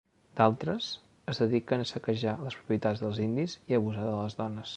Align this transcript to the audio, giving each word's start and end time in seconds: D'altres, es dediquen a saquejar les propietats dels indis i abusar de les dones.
D'altres, 0.37 0.87
es 1.33 1.41
dediquen 1.43 1.83
a 1.83 1.87
saquejar 1.89 2.33
les 2.47 2.59
propietats 2.63 3.05
dels 3.05 3.21
indis 3.27 3.57
i 3.73 3.79
abusar 3.81 4.09
de 4.11 4.19
les 4.23 4.41
dones. 4.43 4.67